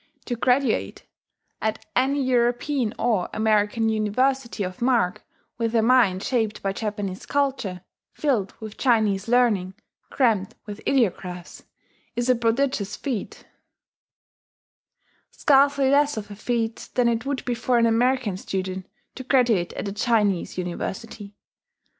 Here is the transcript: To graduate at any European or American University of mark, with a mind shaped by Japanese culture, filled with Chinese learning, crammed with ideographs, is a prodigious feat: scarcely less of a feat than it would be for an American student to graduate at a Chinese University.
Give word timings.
To 0.25 0.35
graduate 0.35 1.03
at 1.61 1.85
any 1.95 2.23
European 2.23 2.91
or 2.97 3.29
American 3.33 3.87
University 3.87 4.63
of 4.63 4.81
mark, 4.81 5.23
with 5.59 5.75
a 5.75 5.83
mind 5.83 6.23
shaped 6.23 6.63
by 6.63 6.73
Japanese 6.73 7.27
culture, 7.27 7.81
filled 8.11 8.51
with 8.59 8.79
Chinese 8.79 9.27
learning, 9.27 9.75
crammed 10.09 10.55
with 10.65 10.81
ideographs, 10.89 11.65
is 12.15 12.29
a 12.29 12.35
prodigious 12.35 12.95
feat: 12.95 13.45
scarcely 15.29 15.91
less 15.91 16.17
of 16.17 16.31
a 16.31 16.35
feat 16.35 16.89
than 16.95 17.07
it 17.07 17.27
would 17.27 17.45
be 17.45 17.53
for 17.53 17.77
an 17.77 17.85
American 17.85 18.37
student 18.37 18.87
to 19.13 19.23
graduate 19.23 19.71
at 19.73 19.87
a 19.87 19.93
Chinese 19.93 20.57
University. 20.57 21.35